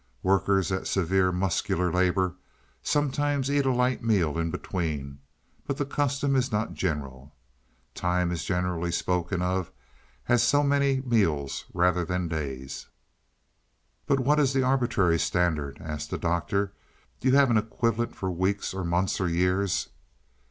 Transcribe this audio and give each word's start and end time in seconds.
Workers 0.23 0.71
at 0.71 0.87
severe 0.87 1.31
muscular 1.31 1.93
labor 1.93 2.33
sometimes 2.81 3.51
eat 3.51 3.67
a 3.67 3.71
light 3.71 4.03
meal 4.03 4.35
in 4.39 4.49
between, 4.49 5.19
but 5.67 5.77
the 5.77 5.85
custom 5.85 6.35
is 6.35 6.51
not 6.51 6.73
general. 6.73 7.35
Time 7.93 8.31
is 8.31 8.43
generally 8.43 8.91
spoken 8.91 9.43
of 9.43 9.69
as 10.27 10.41
so 10.41 10.63
many 10.63 11.01
meals, 11.01 11.65
rather 11.71 12.03
than 12.03 12.27
days." 12.27 12.87
"But 14.07 14.19
what 14.21 14.39
is 14.39 14.53
the 14.53 14.63
arbitrary 14.63 15.19
standard?" 15.19 15.77
asked 15.79 16.09
the 16.09 16.17
Doctor. 16.17 16.73
"Do 17.19 17.29
you 17.29 17.35
have 17.35 17.51
an 17.51 17.57
equivalent 17.57 18.15
for 18.15 18.31
weeks, 18.31 18.73
or 18.73 18.83
months 18.83 19.21
or 19.21 19.29
years?" 19.29 19.89